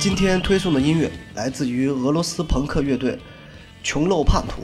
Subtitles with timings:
[0.00, 3.18] 今天推送的音乐来自于俄罗斯朋克乐队
[3.82, 4.62] 穷陋叛徒。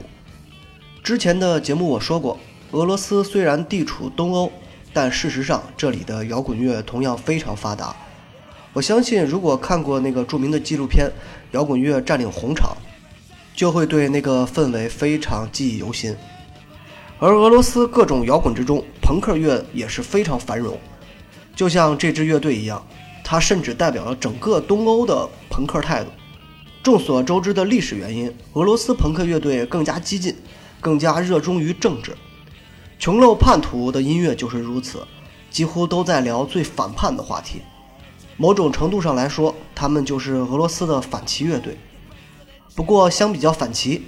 [1.03, 2.39] 之前的节目我说过，
[2.71, 4.49] 俄罗斯虽然地处东欧，
[4.93, 7.93] 但事实上这里的摇滚乐同样非常发达。
[8.71, 11.05] 我相信，如果看过那个著名的纪录片
[11.51, 12.69] 《摇滚乐占领红场》，
[13.53, 16.15] 就会对那个氛围非常记忆犹新。
[17.19, 20.79] 而俄罗斯各种摇滚之中，朋克乐也是非常繁荣，
[21.53, 22.81] 就像这支乐队一样。
[23.27, 26.11] 它甚至代表了整个东欧的朋克态度。
[26.83, 30.35] 众所周知的历史原因，俄罗斯朋克乐队更加激进，
[30.79, 32.15] 更加热衷于政治。
[32.99, 35.03] 穷陋叛徒的音乐就是如此，
[35.49, 37.61] 几乎都在聊最反叛的话题。
[38.37, 41.75] 某种程度上来说，他们就是俄罗斯的反旗乐队。
[42.75, 44.03] 不过，相比较反旗，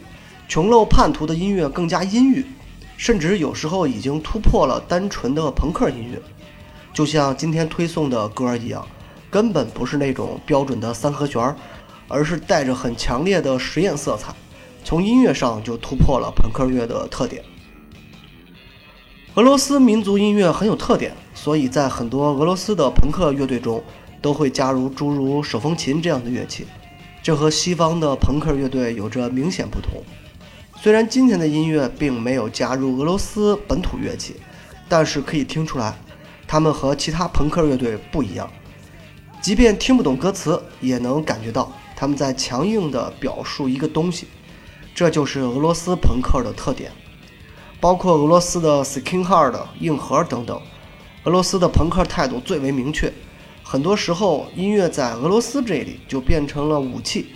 [0.47, 2.45] 穷陋叛徒的音乐更加阴郁，
[2.95, 6.21] 甚至有时候已经突破了单纯的朋克音乐，
[6.93, 8.87] 就像今天推送的歌一样。
[9.29, 11.55] 根本不是那种标准的三和弦，
[12.07, 14.33] 而是带着很强烈的实验色彩，
[14.83, 17.43] 从音乐上就突破了朋克乐的特点。
[19.35, 23.83] 俄罗斯民族音乐很有特点，所以在很多俄罗斯的朋克乐队中
[24.21, 26.65] 都会加入诸如手风琴这样的乐器，
[27.21, 30.01] 这和西方的朋克乐队有着明显不同。
[30.81, 34.37] 虽然今天的音乐并没有加入俄罗斯本土乐器，
[34.87, 35.93] 但是可以听出来，
[36.47, 38.49] 他们和其他朋克乐队不一样。
[39.41, 44.27] 即便听不懂歌词，也能感觉到他们在强硬地表述一个东西，
[44.93, 46.91] 这就是俄罗斯朋克的特点。
[47.79, 50.59] 包括俄罗斯的 skinhead、硬核等等，
[51.23, 53.13] 俄罗斯的朋克态度最为明确。
[53.63, 57.27] 很多时候，音乐在俄罗斯这里就变成了武器，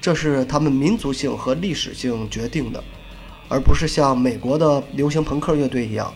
[0.00, 2.82] 这是他们民族性和历史性决定的，
[3.48, 6.12] 而不是像美国的流行朋克乐队一样，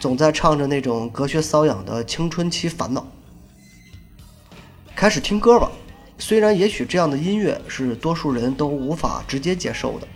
[0.00, 3.06] 总在唱着那种隔靴搔痒的青春期烦恼。
[5.00, 5.72] 开始听歌吧，
[6.18, 10.06] 虽然也许这样的音乐是多数人都无法直接接受的，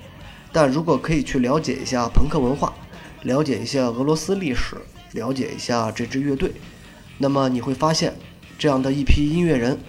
[0.52, 2.70] 但如果可以去了解一下朋克文化，
[3.22, 4.76] 了解一下俄罗斯历史，
[5.12, 6.52] 了解一下这支乐队，
[7.16, 8.14] 那么你会发现，
[8.58, 9.80] 这样的一批音乐人，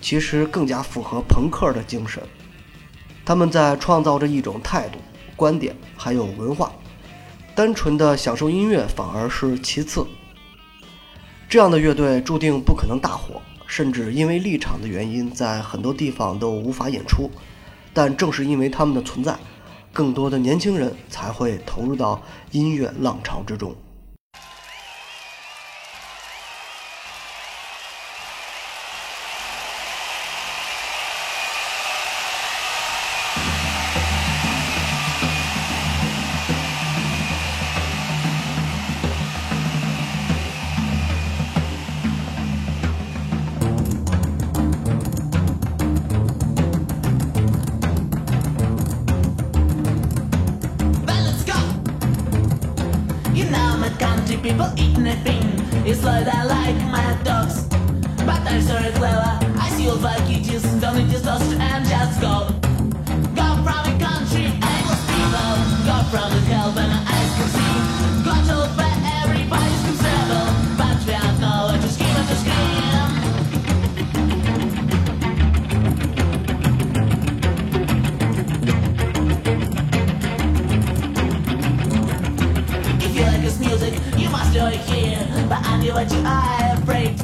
[0.00, 2.22] 其实更加符合朋克的精神。
[3.24, 5.00] 他们在创造着一种态度、
[5.34, 6.70] 观点，还有文化。
[7.56, 10.06] 单纯的享受音乐反而是其次。
[11.48, 13.42] 这样的乐队注定不可能大火。
[13.66, 17.30] 甚至因为立场的原因，在很多地方都无法演出。
[17.92, 19.36] 但正是因为他们的存在，
[19.92, 23.74] 更多的年轻人才会投入到音乐浪潮之中。
[54.44, 55.42] people eating a thing.
[55.86, 57.64] You like I like my dogs.
[58.26, 60.93] But I'm sorry, clever, I still fuck you just don't.
[84.70, 87.20] you're here, but I knew what you are afraid.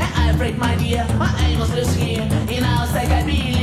[0.00, 3.22] And I'm afraid, my dear, my aim was loose here, and I was like, I
[3.24, 3.57] believe.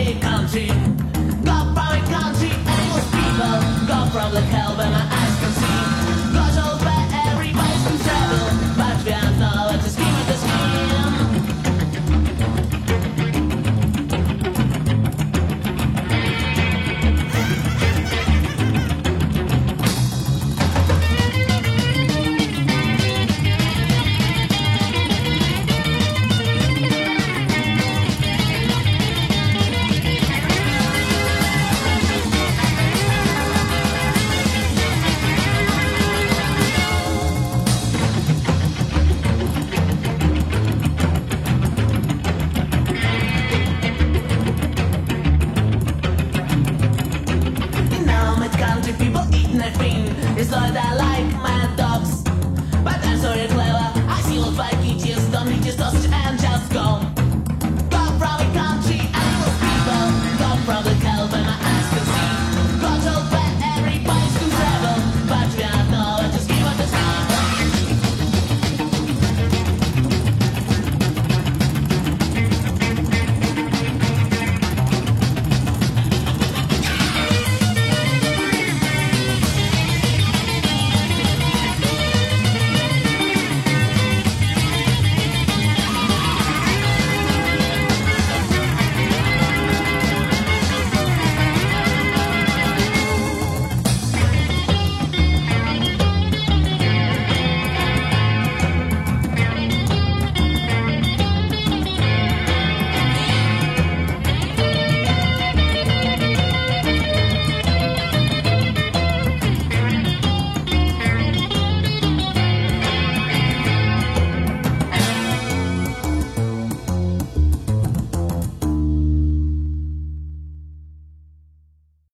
[55.94, 56.25] Just